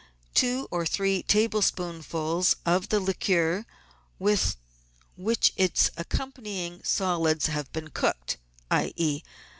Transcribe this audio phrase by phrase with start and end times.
[0.33, 3.67] Two or three tablespoonfuls of the liquor
[4.17, 4.57] with
[5.15, 8.39] which its accompanying solids have been cooked,
[8.71, 9.21] i.e.